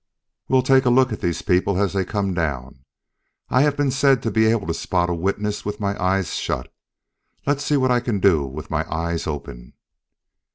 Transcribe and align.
"We'll 0.47 0.63
take 0.63 0.85
a 0.85 0.89
look 0.89 1.13
at 1.13 1.21
these 1.21 1.43
people 1.43 1.79
as 1.79 1.93
they 1.93 2.03
come 2.05 2.33
down. 2.33 2.85
I 3.49 3.61
have 3.61 3.77
been 3.77 3.91
said 3.91 4.23
to 4.23 4.31
be 4.31 4.47
able 4.47 4.65
to 4.65 4.73
spot 4.73 5.11
a 5.11 5.13
witness 5.13 5.63
with 5.63 5.79
my 5.79 5.95
eyes 6.03 6.33
shut. 6.33 6.73
Let's 7.45 7.63
see 7.63 7.77
what 7.77 7.91
I 7.91 7.99
can 7.99 8.19
do 8.19 8.47
with 8.47 8.71
my 8.71 8.83
eyes 8.91 9.27
open." 9.27 9.73